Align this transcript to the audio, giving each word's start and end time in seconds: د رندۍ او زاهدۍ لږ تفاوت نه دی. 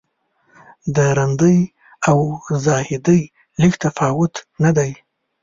د 0.95 0.97
رندۍ 1.17 1.59
او 2.09 2.19
زاهدۍ 2.65 3.21
لږ 3.61 3.73
تفاوت 3.83 4.33
نه 4.63 4.71
دی. 4.77 4.91